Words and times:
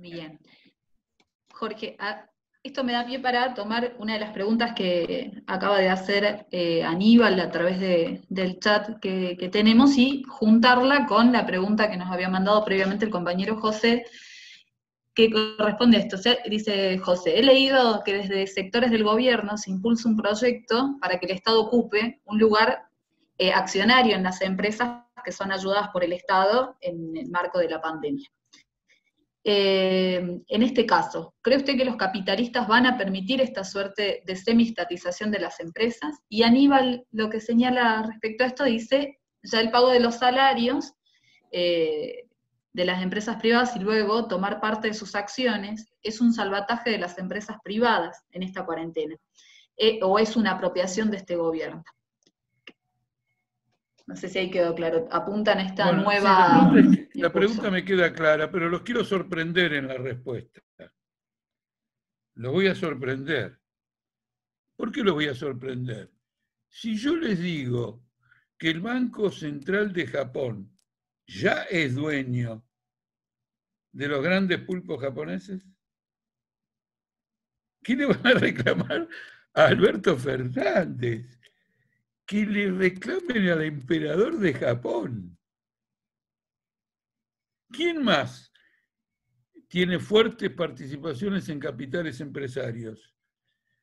Bien. 0.00 0.40
Jorge, 1.52 1.98
esto 2.62 2.84
me 2.84 2.92
da 2.92 3.04
pie 3.04 3.18
para 3.20 3.52
tomar 3.52 3.96
una 3.98 4.14
de 4.14 4.20
las 4.20 4.32
preguntas 4.32 4.72
que 4.74 5.42
acaba 5.46 5.78
de 5.78 5.90
hacer 5.90 6.46
eh, 6.50 6.82
Aníbal 6.82 7.38
a 7.38 7.50
través 7.50 7.78
del 7.78 8.58
chat 8.60 8.98
que, 8.98 9.50
tenemos 9.52 9.98
y 9.98 10.22
juntarla 10.22 11.04
con 11.06 11.32
la 11.32 11.44
pregunta 11.44 11.90
que 11.90 11.98
nos 11.98 12.10
había 12.10 12.30
mandado 12.30 12.64
previamente 12.64 13.04
el 13.04 13.10
compañero 13.10 13.60
José, 13.60 14.06
que 15.14 15.30
corresponde 15.30 15.98
a 15.98 16.00
esto. 16.00 16.16
dice 16.48 16.96
José, 16.96 17.38
he 17.38 17.42
leído 17.42 18.02
que 18.02 18.14
desde 18.14 18.46
sectores 18.46 18.90
del 18.90 19.04
gobierno 19.04 19.58
se 19.58 19.70
impulsa 19.70 20.08
un 20.08 20.16
proyecto 20.16 20.96
para 20.98 21.18
que 21.18 21.26
el 21.26 21.32
Estado 21.32 21.60
ocupe 21.60 22.22
un 22.24 22.38
lugar 22.38 22.84
eh, 23.36 23.52
accionario 23.52 24.16
en 24.16 24.22
las 24.22 24.40
empresas 24.40 25.04
que 25.22 25.32
son 25.32 25.52
ayudadas 25.52 25.90
por 25.90 26.04
el 26.04 26.14
Estado 26.14 26.78
en 26.80 27.14
el 27.18 27.28
marco 27.28 27.58
de 27.58 27.68
la 27.68 27.82
pandemia. 27.82 28.30
Eh, 29.42 30.42
en 30.46 30.62
este 30.62 30.84
caso, 30.84 31.34
¿cree 31.40 31.56
usted 31.56 31.76
que 31.76 31.84
los 31.84 31.96
capitalistas 31.96 32.68
van 32.68 32.84
a 32.86 32.98
permitir 32.98 33.40
esta 33.40 33.64
suerte 33.64 34.22
de 34.26 34.36
semistatización 34.36 35.30
de 35.30 35.40
las 35.40 35.60
empresas? 35.60 36.18
Y 36.28 36.42
Aníbal 36.42 37.06
lo 37.10 37.30
que 37.30 37.40
señala 37.40 38.02
respecto 38.02 38.44
a 38.44 38.48
esto 38.48 38.64
dice, 38.64 39.18
ya 39.42 39.60
el 39.60 39.70
pago 39.70 39.90
de 39.90 40.00
los 40.00 40.16
salarios 40.16 40.92
eh, 41.52 42.26
de 42.72 42.84
las 42.84 43.02
empresas 43.02 43.36
privadas 43.36 43.74
y 43.76 43.80
luego 43.80 44.28
tomar 44.28 44.60
parte 44.60 44.88
de 44.88 44.94
sus 44.94 45.14
acciones 45.14 45.90
es 46.02 46.20
un 46.20 46.32
salvataje 46.32 46.90
de 46.90 46.98
las 46.98 47.18
empresas 47.18 47.56
privadas 47.64 48.22
en 48.32 48.42
esta 48.42 48.64
cuarentena, 48.64 49.16
eh, 49.76 50.00
o 50.02 50.18
es 50.18 50.36
una 50.36 50.52
apropiación 50.52 51.10
de 51.10 51.16
este 51.16 51.36
gobierno. 51.36 51.82
No 54.06 54.16
sé 54.16 54.28
si 54.28 54.38
ahí 54.38 54.50
quedó 54.50 54.74
claro. 54.74 55.08
Apuntan 55.10 55.60
esta 55.60 55.92
nueva. 55.92 56.72
La, 57.20 57.32
pregunta, 57.32 57.70
me 57.70 57.84
queda 57.84 58.12
clara, 58.12 58.50
pero 58.50 58.68
los 58.68 58.82
quiero 58.82 59.04
sorprender 59.04 59.72
en 59.74 59.88
la 59.88 59.98
respuesta. 59.98 60.60
Los 62.34 62.52
voy 62.52 62.66
a 62.66 62.74
sorprender. 62.74 63.60
¿Por 64.76 64.90
qué 64.92 65.02
los 65.02 65.14
voy 65.14 65.26
a 65.26 65.34
sorprender? 65.34 66.10
Si 66.68 66.96
yo 66.96 67.16
les 67.16 67.38
digo 67.38 68.02
que 68.56 68.70
el 68.70 68.80
Banco 68.80 69.30
Central 69.30 69.92
de 69.92 70.06
Japón 70.06 70.76
ya 71.26 71.64
es 71.64 71.94
dueño 71.94 72.64
de 73.92 74.08
los 74.08 74.22
grandes 74.22 74.60
pulpos 74.60 75.00
japoneses, 75.00 75.62
¿qué 77.82 77.96
le 77.96 78.06
van 78.06 78.26
a 78.26 78.34
reclamar 78.34 79.08
a 79.54 79.66
Alberto 79.66 80.16
Fernández? 80.16 81.40
que 82.30 82.46
le 82.46 82.70
reclamen 82.70 83.48
al 83.48 83.62
emperador 83.62 84.38
de 84.38 84.54
Japón. 84.54 85.36
¿Quién 87.70 88.02
más 88.02 88.52
tiene 89.68 89.98
fuertes 89.98 90.50
participaciones 90.50 91.48
en 91.48 91.60
capitales 91.60 92.20
empresarios? 92.20 93.14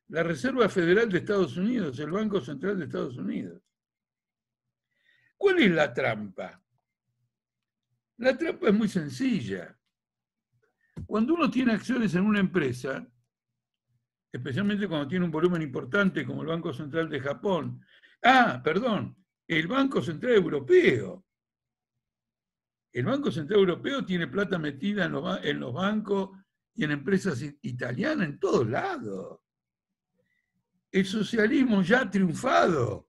La 0.10 0.24
Reserva 0.24 0.70
Federal 0.70 1.10
de 1.10 1.20
Estados 1.20 1.58
Unidos, 1.58 2.00
el 2.00 2.12
Banco 2.12 2.40
Central 2.42 2.78
de 2.78 2.86
Estados 2.86 3.18
Unidos. 3.18 3.62
¿Cuál 5.38 5.60
es 5.60 5.72
la 5.72 5.94
trampa? 5.94 6.62
La 8.18 8.38
trampa 8.38 8.70
es 8.70 8.74
muy 8.74 8.88
sencilla. 8.88 9.78
Cuando 11.06 11.34
uno 11.34 11.50
tiene 11.50 11.74
acciones 11.74 12.16
en 12.16 12.24
una 12.24 12.40
empresa, 12.40 13.06
especialmente 14.32 14.88
cuando 14.88 15.08
tiene 15.08 15.26
un 15.26 15.32
volumen 15.32 15.62
importante 15.62 16.26
como 16.26 16.42
el 16.42 16.48
Banco 16.48 16.74
Central 16.74 17.10
de 17.10 17.20
Japón, 17.20 17.82
Ah, 18.24 18.62
perdón, 18.64 19.16
el 19.48 19.68
Banco 19.68 20.02
Central 20.02 20.34
Europeo. 20.34 21.26
El 22.98 23.06
Banco 23.06 23.32
Central 23.32 23.60
Europeo 23.60 24.04
tiene 24.04 24.26
plata 24.26 24.58
metida 24.58 25.06
en 25.06 25.60
los, 25.60 25.72
bancos 25.72 26.32
y 26.74 26.84
en 26.84 26.90
empresas 26.90 27.44
italianas 27.62 28.28
en 28.28 28.40
todos 28.40 28.68
lados. 28.68 29.40
El 30.90 31.06
socialismo 31.06 31.84
ya 31.84 32.02
ha 32.02 32.10
triunfado. 32.10 33.08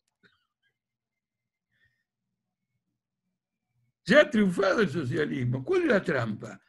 Ya 4.05 4.21
ha 4.21 4.31
triunfado 4.31 4.83
el 4.83 4.91
socialismo. 4.91 5.65
¿Cuál 5.65 5.85
es 5.85 5.89
la 5.89 6.03
trampa? 6.03 6.61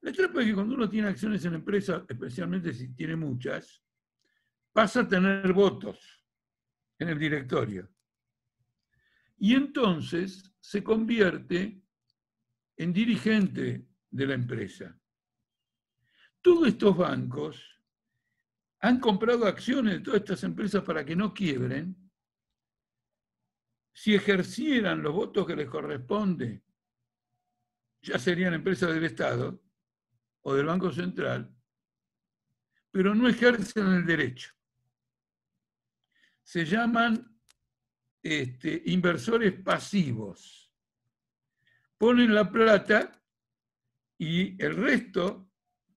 La 0.00 0.10
trampa 0.10 0.40
es 0.40 0.48
que 0.48 0.54
cuando 0.54 0.74
uno 0.74 0.88
tiene 0.88 1.06
acciones 1.06 1.44
en 1.44 1.54
empresas, 1.54 2.02
especialmente 2.08 2.74
si 2.74 2.88
tiene 2.88 3.14
muchas, 3.14 3.84
pasa 4.72 5.02
a 5.02 5.08
tener 5.08 5.52
votos 5.52 6.26
en 6.98 7.10
el 7.10 7.20
directorio. 7.20 7.88
Y 9.38 9.54
entonces 9.54 10.52
se 10.58 10.82
convierte 10.82 11.83
en 12.76 12.92
dirigente 12.92 13.88
de 14.10 14.26
la 14.26 14.34
empresa. 14.34 14.98
Todos 16.40 16.68
estos 16.68 16.96
bancos 16.96 17.62
han 18.80 19.00
comprado 19.00 19.46
acciones 19.46 19.94
de 19.94 20.00
todas 20.00 20.20
estas 20.20 20.44
empresas 20.44 20.82
para 20.82 21.04
que 21.04 21.16
no 21.16 21.32
quiebren. 21.32 21.96
Si 23.92 24.14
ejercieran 24.14 25.02
los 25.02 25.14
votos 25.14 25.46
que 25.46 25.56
les 25.56 25.68
corresponde, 25.68 26.62
ya 28.02 28.18
serían 28.18 28.54
empresas 28.54 28.92
del 28.92 29.04
Estado 29.04 29.62
o 30.42 30.54
del 30.54 30.66
Banco 30.66 30.92
Central, 30.92 31.54
pero 32.90 33.14
no 33.14 33.28
ejercen 33.28 33.86
el 33.86 34.04
derecho 34.04 34.54
se 36.44 36.64
llaman 36.64 37.40
este, 38.22 38.82
inversores 38.86 39.54
pasivos. 39.62 40.63
Ponen 42.04 42.34
la 42.34 42.52
plata 42.52 43.18
y 44.18 44.62
el 44.62 44.76
resto 44.76 45.50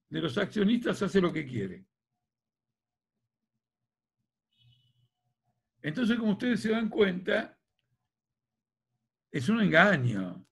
de 0.08 0.22
los 0.22 0.38
accionistas 0.38 1.02
hace 1.02 1.20
lo 1.20 1.34
que 1.34 1.46
quiere. 1.46 1.86
Entonces, 5.82 6.18
como 6.18 6.32
ustedes 6.32 6.62
se 6.62 6.70
dan 6.70 6.88
cuenta, 6.88 7.60
es 9.30 9.50
un 9.50 9.60
engaño. 9.60 10.48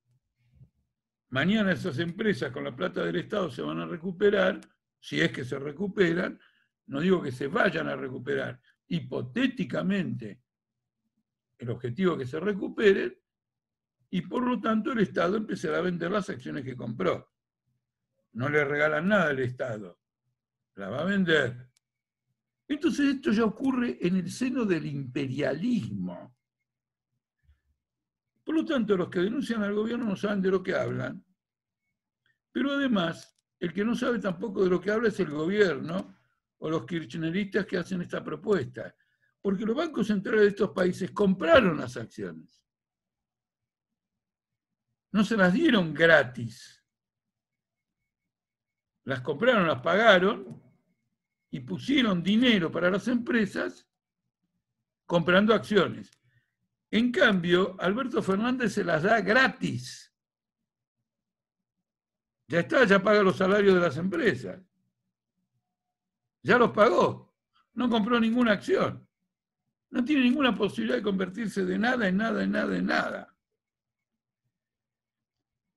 Mañana 1.29 1.71
esas 1.71 1.99
empresas 1.99 2.51
con 2.51 2.65
la 2.65 2.75
plata 2.75 3.05
del 3.05 3.15
Estado 3.15 3.49
se 3.49 3.61
van 3.61 3.79
a 3.79 3.85
recuperar, 3.85 4.59
si 4.99 5.21
es 5.21 5.31
que 5.31 5.45
se 5.45 5.57
recuperan, 5.57 6.37
no 6.87 6.99
digo 6.99 7.21
que 7.21 7.31
se 7.31 7.47
vayan 7.47 7.87
a 7.87 7.95
recuperar, 7.95 8.59
hipotéticamente 8.87 10.41
el 11.57 11.69
objetivo 11.69 12.11
es 12.11 12.19
que 12.19 12.27
se 12.27 12.41
recupere 12.41 13.24
y 14.15 14.21
por 14.21 14.47
lo 14.47 14.61
tanto 14.61 14.93
el 14.93 14.99
Estado 14.99 15.35
empezará 15.35 15.79
a 15.79 15.81
vender 15.81 16.09
las 16.09 16.29
acciones 16.29 16.63
que 16.63 16.73
compró. 16.73 17.33
No 18.31 18.47
le 18.47 18.63
regalan 18.63 19.09
nada 19.09 19.27
al 19.27 19.39
Estado, 19.39 19.99
la 20.75 20.87
va 20.87 21.01
a 21.01 21.03
vender. 21.03 21.69
Entonces 22.65 23.15
esto 23.15 23.33
ya 23.33 23.43
ocurre 23.43 23.97
en 23.99 24.15
el 24.15 24.31
seno 24.31 24.63
del 24.63 24.85
imperialismo. 24.85 26.33
Por 28.41 28.55
lo 28.55 28.63
tanto, 28.63 28.95
los 28.95 29.09
que 29.09 29.19
denuncian 29.19 29.63
al 29.63 29.73
gobierno 29.73 30.05
no 30.05 30.15
saben 30.15 30.41
de 30.41 30.51
lo 30.51 30.63
que 30.63 30.73
hablan, 30.73 31.21
pero 32.53 32.71
además, 32.71 33.37
el 33.59 33.73
que 33.73 33.83
no 33.83 33.95
sabe 33.95 34.19
tampoco 34.19 34.63
de 34.63 34.69
lo 34.69 34.79
que 34.79 34.91
habla 34.91 35.09
es 35.09 35.19
el 35.19 35.31
gobierno, 35.31 36.15
o 36.59 36.69
los 36.69 36.85
kirchneristas 36.85 37.65
que 37.65 37.79
hacen 37.79 38.01
esta 38.01 38.23
propuesta. 38.23 38.95
Porque 39.41 39.65
los 39.65 39.75
bancos 39.75 40.07
centrales 40.07 40.41
de 40.41 40.47
estos 40.51 40.69
países 40.69 41.11
compraron 41.11 41.77
las 41.77 41.97
acciones. 41.97 42.64
No 45.15 45.23
se 45.23 45.37
las 45.37 45.53
dieron 45.53 45.93
gratis. 45.93 46.83
Las 49.05 49.21
compraron, 49.21 49.65
las 49.65 49.81
pagaron 49.81 50.61
y 51.51 51.61
pusieron 51.61 52.21
dinero 52.21 52.69
para 52.69 52.91
las 52.91 53.07
empresas 53.07 53.87
comprando 55.05 55.53
acciones. 55.53 56.11
En 56.91 57.13
cambio, 57.13 57.77
Alberto 57.79 58.21
Fernández 58.21 58.73
se 58.73 58.83
las 58.83 59.03
da 59.03 59.21
gratis. 59.21 60.13
Ya 62.49 62.59
está, 62.59 62.83
ya 62.83 63.01
paga 63.01 63.23
los 63.23 63.37
salarios 63.37 63.73
de 63.73 63.79
las 63.79 63.95
empresas. 63.95 64.61
Ya 66.43 66.57
los 66.57 66.71
pagó. 66.71 67.33
No 67.73 67.89
compró 67.89 68.19
ninguna 68.19 68.51
acción. 68.51 69.07
No 69.91 70.03
tiene 70.03 70.23
ninguna 70.23 70.53
posibilidad 70.53 70.97
de 70.97 71.03
convertirse 71.03 71.63
de 71.63 71.79
nada 71.79 72.05
en 72.09 72.17
nada, 72.17 72.43
en 72.43 72.51
nada, 72.51 72.75
en 72.75 72.85
nada. 72.85 73.34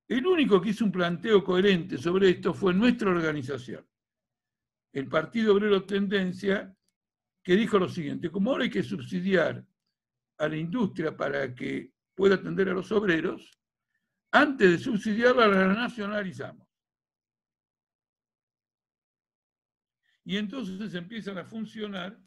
El 0.08 0.26
único 0.26 0.60
que 0.60 0.70
hizo 0.70 0.84
un 0.84 0.92
planteo 0.92 1.44
coherente 1.44 1.98
sobre 1.98 2.30
esto 2.30 2.54
fue 2.54 2.72
nuestra 2.72 3.10
organización, 3.10 3.86
el 4.92 5.06
Partido 5.06 5.54
Obrero 5.54 5.84
Tendencia, 5.84 6.74
que 7.42 7.54
dijo 7.54 7.78
lo 7.78 7.88
siguiente, 7.88 8.30
como 8.30 8.50
ahora 8.50 8.64
hay 8.64 8.70
que 8.70 8.82
subsidiar 8.82 9.64
a 10.38 10.48
la 10.48 10.56
industria 10.56 11.16
para 11.16 11.54
que 11.54 11.92
pueda 12.14 12.36
atender 12.36 12.70
a 12.70 12.74
los 12.74 12.90
obreros, 12.90 13.60
antes 14.32 14.70
de 14.70 14.78
subsidiarla 14.78 15.46
la 15.46 15.68
nacionalizamos. 15.68 16.68
y 20.28 20.36
entonces 20.36 20.92
empiezan 20.92 21.38
a 21.38 21.44
funcionar 21.46 22.20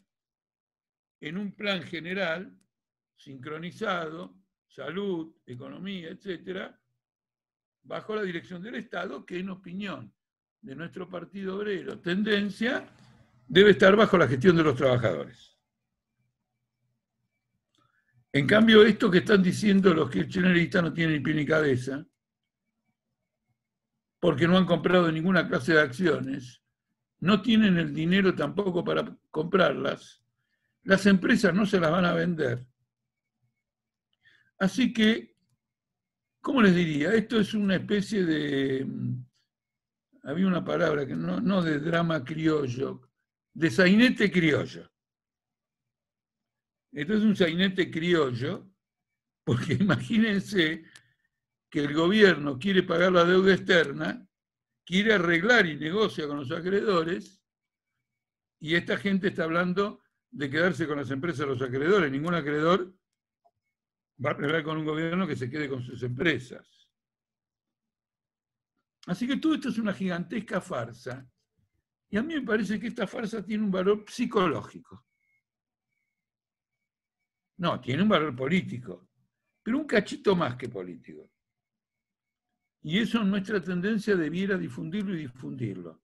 en 1.20 1.38
un 1.38 1.54
plan 1.54 1.80
general, 1.84 2.52
sincronizado, 3.14 4.34
salud, 4.66 5.36
economía, 5.46 6.08
etcétera, 6.08 6.81
bajo 7.82 8.14
la 8.14 8.22
dirección 8.22 8.62
del 8.62 8.76
Estado, 8.76 9.24
que 9.24 9.38
en 9.38 9.50
opinión 9.50 10.12
de 10.60 10.76
nuestro 10.76 11.08
Partido 11.08 11.56
Obrero, 11.56 11.98
tendencia, 12.00 12.86
debe 13.46 13.72
estar 13.72 13.94
bajo 13.96 14.16
la 14.16 14.28
gestión 14.28 14.56
de 14.56 14.62
los 14.62 14.76
trabajadores. 14.76 15.58
En 18.32 18.46
cambio, 18.46 18.82
esto 18.82 19.10
que 19.10 19.18
están 19.18 19.42
diciendo 19.42 19.92
los 19.92 20.08
kirchneristas 20.08 20.82
no 20.82 20.92
tienen 20.92 21.16
ni 21.16 21.20
pie 21.20 21.34
ni 21.34 21.44
cabeza, 21.44 22.06
porque 24.18 24.46
no 24.46 24.56
han 24.56 24.64
comprado 24.64 25.10
ninguna 25.10 25.46
clase 25.46 25.74
de 25.74 25.80
acciones, 25.80 26.62
no 27.20 27.42
tienen 27.42 27.76
el 27.76 27.92
dinero 27.92 28.34
tampoco 28.34 28.82
para 28.82 29.16
comprarlas, 29.30 30.22
las 30.84 31.04
empresas 31.06 31.52
no 31.52 31.66
se 31.66 31.78
las 31.78 31.90
van 31.90 32.04
a 32.04 32.14
vender. 32.14 32.64
Así 34.58 34.92
que, 34.92 35.31
¿cómo 36.42 36.60
les 36.60 36.74
diría? 36.74 37.14
Esto 37.14 37.40
es 37.40 37.54
una 37.54 37.76
especie 37.76 38.24
de, 38.24 38.84
mm, 38.84 39.24
había 40.24 40.46
una 40.46 40.64
palabra 40.64 41.06
que 41.06 41.14
no, 41.14 41.40
no 41.40 41.62
de 41.62 41.78
drama 41.78 42.22
criollo, 42.22 43.08
de 43.54 43.70
sainete 43.70 44.30
criollo. 44.30 44.90
Esto 46.92 47.14
es 47.14 47.22
un 47.22 47.34
sainete 47.34 47.90
criollo, 47.90 48.68
porque 49.44 49.74
imagínense 49.80 50.84
que 51.70 51.80
el 51.80 51.94
gobierno 51.94 52.58
quiere 52.58 52.82
pagar 52.82 53.12
la 53.12 53.24
deuda 53.24 53.54
externa, 53.54 54.28
quiere 54.84 55.14
arreglar 55.14 55.64
y 55.66 55.76
negocia 55.76 56.26
con 56.26 56.36
los 56.38 56.50
acreedores, 56.50 57.40
y 58.60 58.74
esta 58.74 58.96
gente 58.96 59.28
está 59.28 59.44
hablando 59.44 60.02
de 60.30 60.50
quedarse 60.50 60.86
con 60.86 60.98
las 60.98 61.10
empresas 61.10 61.40
de 61.40 61.46
los 61.46 61.62
acreedores. 61.62 62.12
Ningún 62.12 62.34
acreedor 62.34 62.94
va 64.24 64.30
a 64.30 64.32
arreglar 64.34 64.62
con 64.62 64.78
un 64.78 64.84
gobierno 64.84 65.26
que 65.26 65.36
se 65.36 65.50
quede 65.50 65.68
con 65.68 65.82
sus 65.82 66.02
empresas. 66.02 66.66
Así 69.06 69.26
que 69.26 69.36
todo 69.36 69.54
esto 69.54 69.68
es 69.68 69.78
una 69.78 69.92
gigantesca 69.92 70.60
farsa, 70.60 71.28
y 72.08 72.18
a 72.18 72.22
mí 72.22 72.34
me 72.34 72.42
parece 72.42 72.78
que 72.78 72.88
esta 72.88 73.06
farsa 73.06 73.42
tiene 73.42 73.64
un 73.64 73.70
valor 73.70 74.04
psicológico. 74.06 75.06
No, 77.56 77.80
tiene 77.80 78.02
un 78.02 78.08
valor 78.10 78.36
político, 78.36 79.08
pero 79.62 79.78
un 79.78 79.86
cachito 79.86 80.36
más 80.36 80.56
que 80.56 80.68
político. 80.68 81.30
Y 82.82 82.98
eso 82.98 83.24
nuestra 83.24 83.62
tendencia 83.62 84.14
debiera 84.14 84.58
difundirlo 84.58 85.14
y 85.14 85.20
difundirlo. 85.20 86.02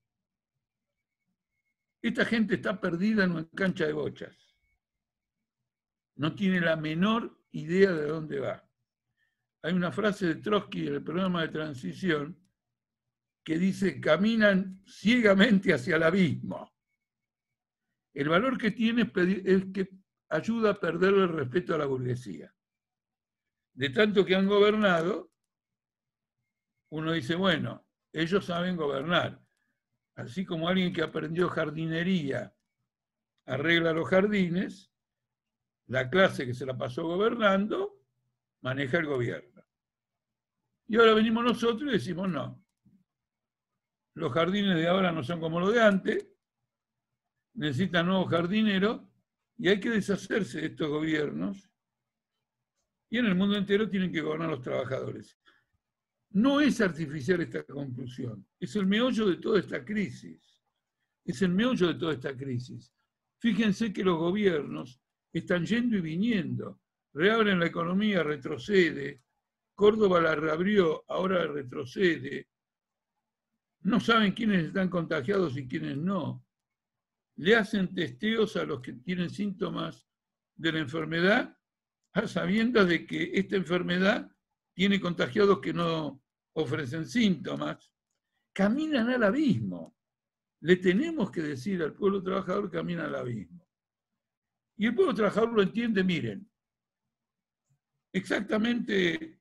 Esta 2.00 2.24
gente 2.24 2.54
está 2.54 2.80
perdida 2.80 3.24
en 3.24 3.32
una 3.32 3.48
cancha 3.50 3.84
de 3.84 3.92
bochas. 3.92 4.36
No 6.16 6.34
tiene 6.34 6.60
la 6.60 6.76
menor 6.76 7.37
idea 7.52 7.92
de 7.92 8.06
dónde 8.06 8.40
va. 8.40 8.64
Hay 9.62 9.72
una 9.72 9.90
frase 9.92 10.26
de 10.26 10.34
Trotsky 10.36 10.86
en 10.86 10.94
el 10.94 11.02
programa 11.02 11.42
de 11.42 11.48
transición 11.48 12.38
que 13.44 13.58
dice, 13.58 14.00
caminan 14.00 14.82
ciegamente 14.86 15.72
hacia 15.72 15.96
el 15.96 16.02
abismo. 16.02 16.70
El 18.12 18.28
valor 18.28 18.58
que 18.58 18.70
tiene 18.70 19.10
es 19.44 19.64
que 19.72 19.88
ayuda 20.28 20.70
a 20.70 20.80
perder 20.80 21.14
el 21.14 21.28
respeto 21.28 21.74
a 21.74 21.78
la 21.78 21.86
burguesía. 21.86 22.54
De 23.72 23.90
tanto 23.90 24.24
que 24.24 24.34
han 24.34 24.46
gobernado, 24.46 25.32
uno 26.90 27.12
dice, 27.12 27.34
bueno, 27.34 27.86
ellos 28.12 28.44
saben 28.44 28.76
gobernar. 28.76 29.40
Así 30.16 30.44
como 30.44 30.68
alguien 30.68 30.92
que 30.92 31.02
aprendió 31.02 31.48
jardinería 31.48 32.54
arregla 33.46 33.92
los 33.92 34.08
jardines, 34.08 34.87
la 35.88 36.08
clase 36.08 36.46
que 36.46 36.54
se 36.54 36.66
la 36.66 36.76
pasó 36.76 37.06
gobernando 37.06 37.98
maneja 38.60 38.98
el 38.98 39.06
gobierno. 39.06 39.64
Y 40.86 40.96
ahora 40.96 41.14
venimos 41.14 41.44
nosotros 41.44 41.90
y 41.90 41.92
decimos, 41.92 42.28
no, 42.28 42.64
los 44.14 44.32
jardines 44.32 44.76
de 44.76 44.88
ahora 44.88 45.12
no 45.12 45.22
son 45.22 45.40
como 45.40 45.60
los 45.60 45.72
de 45.72 45.82
antes, 45.82 46.28
necesitan 47.54 48.06
nuevos 48.06 48.30
jardineros 48.30 49.02
y 49.58 49.68
hay 49.68 49.80
que 49.80 49.90
deshacerse 49.90 50.60
de 50.60 50.66
estos 50.68 50.88
gobiernos. 50.88 51.70
Y 53.10 53.18
en 53.18 53.26
el 53.26 53.34
mundo 53.34 53.56
entero 53.56 53.88
tienen 53.88 54.12
que 54.12 54.20
gobernar 54.20 54.50
los 54.50 54.62
trabajadores. 54.62 55.38
No 56.30 56.60
es 56.60 56.80
artificial 56.80 57.40
esta 57.40 57.64
conclusión, 57.64 58.46
es 58.60 58.76
el 58.76 58.86
meollo 58.86 59.26
de 59.26 59.36
toda 59.36 59.58
esta 59.58 59.84
crisis. 59.84 60.62
Es 61.24 61.42
el 61.42 61.50
meollo 61.50 61.88
de 61.88 61.94
toda 61.94 62.14
esta 62.14 62.36
crisis. 62.36 62.92
Fíjense 63.38 63.92
que 63.92 64.04
los 64.04 64.18
gobiernos 64.18 65.00
están 65.38 65.64
yendo 65.64 65.96
y 65.96 66.00
viniendo. 66.00 66.80
Reabren 67.12 67.58
la 67.58 67.66
economía, 67.66 68.22
retrocede. 68.22 69.22
Córdoba 69.74 70.20
la 70.20 70.34
reabrió, 70.34 71.04
ahora 71.08 71.46
retrocede. 71.46 72.48
No 73.82 74.00
saben 74.00 74.32
quiénes 74.32 74.66
están 74.66 74.88
contagiados 74.88 75.56
y 75.56 75.68
quiénes 75.68 75.96
no. 75.96 76.44
Le 77.36 77.54
hacen 77.54 77.94
testeos 77.94 78.56
a 78.56 78.64
los 78.64 78.80
que 78.80 78.94
tienen 78.94 79.30
síntomas 79.30 80.08
de 80.56 80.72
la 80.72 80.80
enfermedad 80.80 81.56
a 82.12 82.26
sabiendas 82.26 82.88
de 82.88 83.06
que 83.06 83.30
esta 83.34 83.56
enfermedad 83.56 84.30
tiene 84.74 85.00
contagiados 85.00 85.60
que 85.60 85.72
no 85.72 86.22
ofrecen 86.54 87.06
síntomas, 87.06 87.92
caminan 88.52 89.08
al 89.10 89.22
abismo. 89.22 89.96
Le 90.60 90.76
tenemos 90.76 91.30
que 91.30 91.42
decir 91.42 91.82
al 91.82 91.94
pueblo 91.94 92.22
trabajador 92.22 92.70
camina 92.70 93.04
al 93.04 93.14
abismo. 93.14 93.67
Y 94.78 94.86
el 94.86 94.94
pueblo 94.94 95.12
trabajador 95.12 95.52
lo 95.52 95.62
entiende, 95.62 96.02
miren, 96.02 96.48
exactamente 98.12 99.40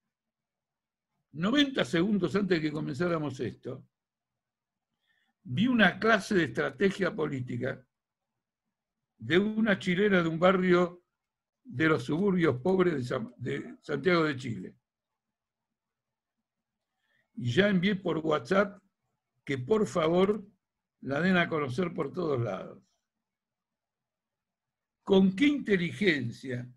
90 1.31 1.86
segundos 1.86 2.36
antes 2.36 2.57
de 2.57 2.62
que 2.62 2.72
comenzáramos 2.72 3.39
esto, 3.39 3.88
vi 5.44 5.68
una 5.68 6.00
clase 6.00 6.36
de 6.36 6.44
estrategia 6.45 7.16
política 7.16 7.86
de 9.19 9.38
una 9.38 9.80
chilena 9.80 10.22
de 10.22 10.28
un 10.28 10.39
barrio 10.39 11.04
de 11.63 11.88
los 11.88 12.04
suburbios 12.04 12.60
pobres 12.62 13.10
de 13.38 13.78
Santiago 13.81 14.24
de 14.24 14.36
Chile 14.36 14.75
y 17.36 17.51
ya 17.51 17.69
envié 17.69 17.95
por 17.95 18.18
WhatsApp 18.18 18.81
que 19.45 19.57
por 19.57 19.86
favor 19.86 20.45
la 21.01 21.22
den 21.22 21.38
a 21.38 21.48
conocer 21.48 21.94
por 21.94 22.12
todos 22.12 22.42
lados. 22.42 22.87
¿Con 25.07 25.38
qué 25.38 25.48
inteligencia 25.48 26.69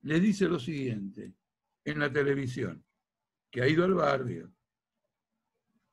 le 0.00 0.18
dice 0.18 0.48
lo 0.48 0.58
siguiente 0.58 1.36
en 1.84 2.00
la 2.00 2.12
televisión? 2.12 2.84
Que 3.48 3.62
ha 3.62 3.68
ido 3.68 3.84
al 3.84 3.94
barrio. 3.94 4.52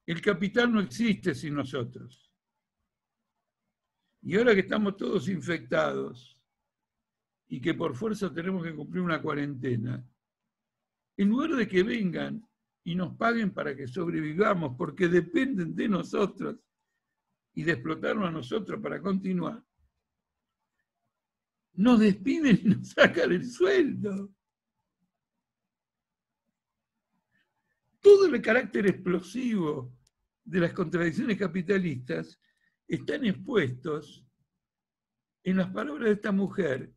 El 0.08 0.20
capital 0.20 0.74
no 0.74 0.80
existe 0.80 1.36
sin 1.36 1.54
nosotros. 1.54 2.34
Y 4.24 4.36
ahora 4.36 4.56
que 4.56 4.62
estamos 4.62 4.98
todos 4.98 5.30
infectados 5.30 6.42
y 7.48 7.62
que 7.62 7.76
por 7.76 7.96
fuerza 7.96 8.34
tenemos 8.34 8.64
que 8.64 8.74
cumplir 8.74 9.04
una 9.04 9.22
cuarentena, 9.22 10.04
en 11.16 11.30
lugar 11.30 11.52
de 11.52 11.68
que 11.68 11.84
vengan 11.84 12.44
y 12.86 12.96
nos 12.96 13.16
paguen 13.18 13.52
para 13.54 13.76
que 13.76 13.88
sobrevivamos, 13.88 14.76
porque 14.76 15.08
dependen 15.08 15.76
de 15.76 15.88
nosotros 15.90 16.56
y 17.54 17.62
de 17.62 17.74
explotarnos 17.74 18.30
a 18.30 18.32
nosotros 18.32 18.82
para 18.82 19.00
continuar. 19.00 19.64
Nos 21.78 22.00
despiden 22.00 22.60
y 22.64 22.70
nos 22.70 22.90
sacan 22.90 23.32
el 23.32 23.46
sueldo. 23.46 24.34
Todo 28.02 28.26
el 28.26 28.42
carácter 28.42 28.88
explosivo 28.88 29.94
de 30.44 30.60
las 30.60 30.74
contradicciones 30.74 31.38
capitalistas 31.38 32.40
están 32.88 33.26
expuestos 33.26 34.26
en 35.44 35.58
las 35.58 35.70
palabras 35.70 36.06
de 36.06 36.14
esta 36.14 36.32
mujer 36.32 36.94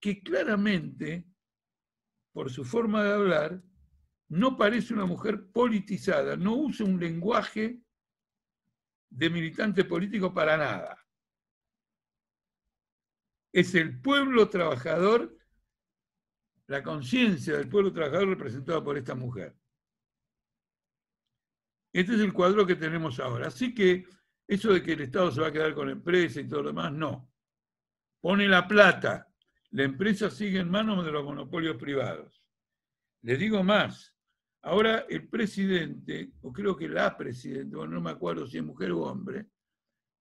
que 0.00 0.22
claramente, 0.22 1.26
por 2.32 2.50
su 2.50 2.64
forma 2.64 3.04
de 3.04 3.12
hablar, 3.12 3.62
no 4.28 4.56
parece 4.56 4.94
una 4.94 5.04
mujer 5.04 5.50
politizada, 5.50 6.36
no 6.36 6.56
usa 6.56 6.86
un 6.86 6.98
lenguaje 6.98 7.82
de 9.10 9.28
militante 9.28 9.84
político 9.84 10.32
para 10.32 10.56
nada. 10.56 10.99
Es 13.52 13.74
el 13.74 14.00
pueblo 14.00 14.48
trabajador, 14.48 15.36
la 16.66 16.82
conciencia 16.82 17.56
del 17.56 17.68
pueblo 17.68 17.92
trabajador 17.92 18.28
representada 18.28 18.82
por 18.82 18.96
esta 18.96 19.14
mujer. 19.14 19.56
Este 21.92 22.14
es 22.14 22.20
el 22.20 22.32
cuadro 22.32 22.64
que 22.66 22.76
tenemos 22.76 23.18
ahora. 23.18 23.48
Así 23.48 23.74
que 23.74 24.06
eso 24.46 24.72
de 24.72 24.82
que 24.82 24.92
el 24.92 25.00
Estado 25.00 25.32
se 25.32 25.40
va 25.40 25.48
a 25.48 25.52
quedar 25.52 25.74
con 25.74 25.86
la 25.86 25.92
empresa 25.92 26.40
y 26.40 26.48
todo 26.48 26.62
lo 26.62 26.68
demás, 26.68 26.92
no. 26.92 27.32
Pone 28.20 28.46
la 28.46 28.68
plata. 28.68 29.26
La 29.70 29.82
empresa 29.82 30.30
sigue 30.30 30.60
en 30.60 30.70
manos 30.70 31.04
de 31.04 31.12
los 31.12 31.24
monopolios 31.24 31.76
privados. 31.76 32.44
Les 33.22 33.38
digo 33.38 33.62
más, 33.64 34.14
Ahora 34.62 35.06
el 35.08 35.26
presidente, 35.28 36.32
o 36.42 36.52
creo 36.52 36.76
que 36.76 36.88
la 36.88 37.16
presidenta, 37.16 37.78
no 37.86 38.00
me 38.00 38.10
acuerdo 38.10 38.46
si 38.46 38.58
es 38.58 38.64
mujer 38.64 38.92
o 38.92 39.00
hombre, 39.00 39.46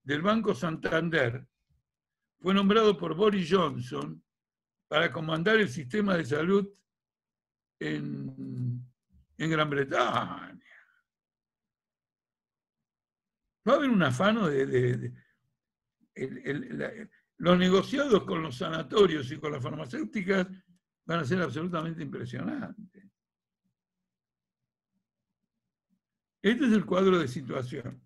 del 0.04 0.22
Banco 0.22 0.56
Santander, 0.56 1.46
fue 2.40 2.54
nombrado 2.54 2.98
por 2.98 3.16
Boris 3.16 3.50
Johnson 3.52 4.24
para 4.88 5.12
comandar 5.12 5.58
el 5.58 5.70
sistema 5.70 6.16
de 6.16 6.26
salud 6.26 6.70
en, 7.80 8.86
Gran 9.38 9.70
Bretaña. 9.70 10.60
va 13.68 13.74
a 13.74 13.76
haber 13.76 13.90
un 13.90 14.04
afano 14.04 14.48
de... 14.48 15.14
los 17.38 17.58
negociados 17.58 18.24
con 18.24 18.42
los 18.42 18.58
sanatorios 18.58 19.32
y 19.32 19.38
con 19.38 19.52
las 19.52 19.64
farmacéuticas 19.64 20.48
van 21.06 21.20
a 21.20 21.26
ser 21.26 21.42
absolutamente 21.42 22.04
impresionantes. 22.04 23.04
Este 26.42 26.66
es 26.66 26.72
el 26.72 26.86
cuadro 26.86 27.20
de 27.20 27.28
situación. 27.28 28.02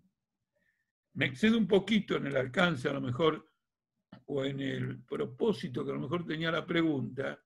Me 1.14 1.26
excedo 1.26 1.56
un 1.56 1.68
poquito 1.68 2.16
en 2.16 2.26
el 2.26 2.36
alcance, 2.36 2.88
a 2.88 2.92
lo 2.92 3.00
mejor, 3.00 3.53
o 4.26 4.44
en 4.44 4.60
el 4.60 5.02
propósito 5.02 5.84
que 5.84 5.90
a 5.90 5.94
lo 5.94 6.00
mejor 6.00 6.26
tenía 6.26 6.50
la 6.50 6.66
pregunta, 6.66 7.40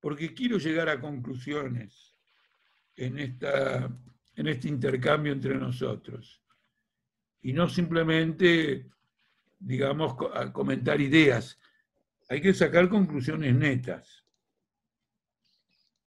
porque 0.00 0.34
quiero 0.34 0.58
llegar 0.58 0.88
a 0.88 1.00
conclusiones 1.00 2.14
en, 2.96 3.18
esta, 3.18 3.90
en 4.36 4.48
este 4.48 4.68
intercambio 4.68 5.32
entre 5.32 5.56
nosotros. 5.56 6.42
Y 7.42 7.52
no 7.52 7.68
simplemente, 7.68 8.86
digamos, 9.58 10.14
comentar 10.52 11.00
ideas. 11.00 11.58
Hay 12.28 12.40
que 12.40 12.54
sacar 12.54 12.88
conclusiones 12.88 13.54
netas. 13.54 14.23